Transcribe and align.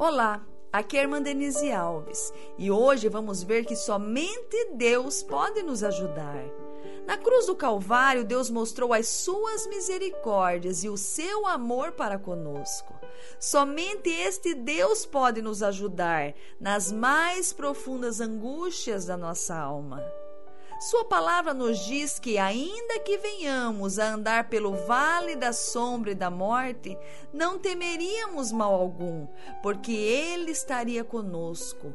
Olá, 0.00 0.42
aqui 0.72 0.96
é 0.96 1.00
a 1.00 1.02
irmã 1.02 1.20
Denise 1.20 1.70
Alves 1.70 2.32
e 2.56 2.70
hoje 2.70 3.06
vamos 3.06 3.42
ver 3.42 3.66
que 3.66 3.76
somente 3.76 4.70
Deus 4.72 5.22
pode 5.22 5.62
nos 5.62 5.84
ajudar. 5.84 6.42
Na 7.06 7.18
cruz 7.18 7.44
do 7.44 7.54
Calvário, 7.54 8.24
Deus 8.24 8.48
mostrou 8.48 8.94
as 8.94 9.06
suas 9.08 9.66
misericórdias 9.66 10.82
e 10.84 10.88
o 10.88 10.96
seu 10.96 11.46
amor 11.46 11.92
para 11.92 12.18
conosco. 12.18 12.94
Somente 13.38 14.08
este 14.08 14.54
Deus 14.54 15.04
pode 15.04 15.42
nos 15.42 15.62
ajudar 15.62 16.32
nas 16.58 16.90
mais 16.90 17.52
profundas 17.52 18.22
angústias 18.22 19.04
da 19.04 19.18
nossa 19.18 19.54
alma. 19.54 20.02
Sua 20.80 21.04
palavra 21.04 21.52
nos 21.52 21.78
diz 21.80 22.18
que, 22.18 22.38
ainda 22.38 22.98
que 23.00 23.18
venhamos 23.18 23.98
a 23.98 24.14
andar 24.14 24.48
pelo 24.48 24.72
vale 24.72 25.36
da 25.36 25.52
sombra 25.52 26.12
e 26.12 26.14
da 26.14 26.30
morte, 26.30 26.96
não 27.34 27.58
temeríamos 27.58 28.50
mal 28.50 28.72
algum, 28.72 29.26
porque 29.62 29.92
Ele 29.92 30.50
estaria 30.50 31.04
conosco. 31.04 31.92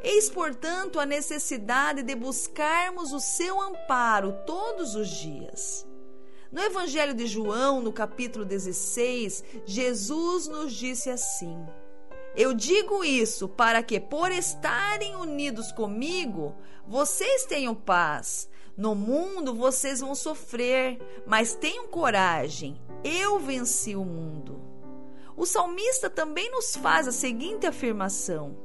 Eis, 0.00 0.30
portanto, 0.30 1.00
a 1.00 1.04
necessidade 1.04 2.04
de 2.04 2.14
buscarmos 2.14 3.12
o 3.12 3.18
seu 3.18 3.60
amparo 3.60 4.32
todos 4.46 4.94
os 4.94 5.08
dias. 5.08 5.84
No 6.52 6.62
Evangelho 6.62 7.14
de 7.14 7.26
João, 7.26 7.80
no 7.80 7.92
capítulo 7.92 8.44
16, 8.44 9.42
Jesus 9.66 10.46
nos 10.46 10.72
disse 10.72 11.10
assim: 11.10 11.66
eu 12.36 12.54
digo 12.54 13.04
isso 13.04 13.48
para 13.48 13.82
que, 13.82 13.98
por 13.98 14.30
estarem 14.30 15.16
unidos 15.16 15.72
comigo, 15.72 16.54
vocês 16.86 17.44
tenham 17.44 17.74
paz. 17.74 18.48
No 18.76 18.94
mundo 18.94 19.54
vocês 19.54 20.00
vão 20.00 20.14
sofrer, 20.14 20.98
mas 21.26 21.54
tenham 21.54 21.88
coragem. 21.88 22.80
Eu 23.02 23.38
venci 23.40 23.96
o 23.96 24.04
mundo. 24.04 24.60
O 25.36 25.46
salmista 25.46 26.08
também 26.10 26.50
nos 26.50 26.76
faz 26.76 27.06
a 27.06 27.12
seguinte 27.12 27.66
afirmação: 27.66 28.56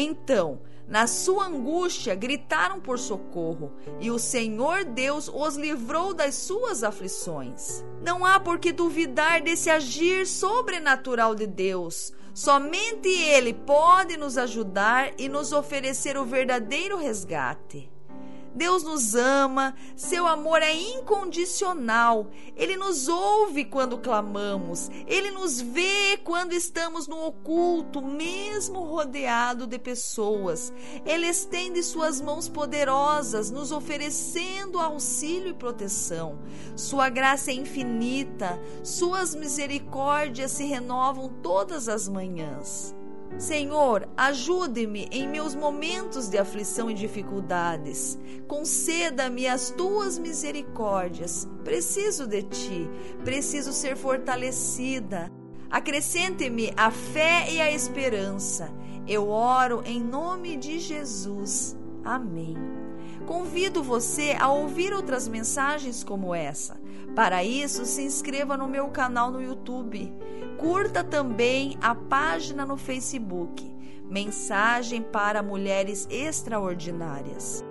Então, 0.00 0.60
na 0.86 1.08
sua 1.08 1.46
angústia, 1.46 2.14
gritaram 2.14 2.78
por 2.78 3.00
socorro, 3.00 3.72
e 3.98 4.12
o 4.12 4.18
Senhor 4.18 4.84
Deus 4.84 5.28
os 5.28 5.56
livrou 5.56 6.14
das 6.14 6.36
suas 6.36 6.84
aflições. 6.84 7.84
Não 8.00 8.24
há 8.24 8.38
por 8.38 8.60
que 8.60 8.70
duvidar 8.70 9.42
desse 9.42 9.68
agir 9.68 10.24
sobrenatural 10.24 11.34
de 11.34 11.48
Deus. 11.48 12.12
Somente 12.32 13.08
Ele 13.08 13.52
pode 13.52 14.16
nos 14.16 14.38
ajudar 14.38 15.10
e 15.18 15.28
nos 15.28 15.52
oferecer 15.52 16.16
o 16.16 16.24
verdadeiro 16.24 16.96
resgate. 16.96 17.90
Deus 18.58 18.82
nos 18.82 19.14
ama, 19.14 19.72
seu 19.94 20.26
amor 20.26 20.60
é 20.62 20.74
incondicional. 20.74 22.26
Ele 22.56 22.76
nos 22.76 23.06
ouve 23.06 23.64
quando 23.64 23.98
clamamos, 23.98 24.90
ele 25.06 25.30
nos 25.30 25.60
vê 25.60 26.16
quando 26.24 26.52
estamos 26.52 27.06
no 27.06 27.24
oculto, 27.24 28.02
mesmo 28.02 28.82
rodeado 28.82 29.64
de 29.64 29.78
pessoas. 29.78 30.72
Ele 31.06 31.28
estende 31.28 31.80
suas 31.84 32.20
mãos 32.20 32.48
poderosas, 32.48 33.48
nos 33.48 33.70
oferecendo 33.70 34.80
auxílio 34.80 35.50
e 35.50 35.54
proteção. 35.54 36.40
Sua 36.74 37.08
graça 37.08 37.52
é 37.52 37.54
infinita, 37.54 38.60
suas 38.82 39.36
misericórdias 39.36 40.50
se 40.50 40.64
renovam 40.64 41.28
todas 41.40 41.88
as 41.88 42.08
manhãs. 42.08 42.97
Senhor, 43.38 44.08
ajude-me 44.16 45.08
em 45.12 45.28
meus 45.28 45.54
momentos 45.54 46.28
de 46.28 46.36
aflição 46.36 46.90
e 46.90 46.94
dificuldades. 46.94 48.18
Conceda-me 48.48 49.46
as 49.46 49.70
tuas 49.70 50.18
misericórdias. 50.18 51.48
Preciso 51.62 52.26
de 52.26 52.42
ti, 52.42 52.90
preciso 53.24 53.72
ser 53.72 53.96
fortalecida. 53.96 55.30
Acrescente-me 55.70 56.72
a 56.76 56.90
fé 56.90 57.46
e 57.48 57.60
a 57.60 57.70
esperança. 57.70 58.72
Eu 59.06 59.28
oro 59.28 59.82
em 59.86 60.02
nome 60.02 60.56
de 60.56 60.80
Jesus. 60.80 61.76
Amém. 62.04 62.56
Convido 63.24 63.84
você 63.84 64.34
a 64.38 64.50
ouvir 64.50 64.92
outras 64.92 65.28
mensagens 65.28 66.02
como 66.02 66.34
essa. 66.34 66.80
Para 67.14 67.44
isso, 67.44 67.84
se 67.84 68.02
inscreva 68.02 68.56
no 68.56 68.66
meu 68.66 68.88
canal 68.88 69.30
no 69.30 69.40
YouTube. 69.40 70.12
Curta 70.58 71.04
também 71.04 71.78
a 71.80 71.94
página 71.94 72.66
no 72.66 72.76
Facebook. 72.76 73.72
Mensagem 74.10 75.00
para 75.02 75.40
Mulheres 75.40 76.08
Extraordinárias. 76.10 77.64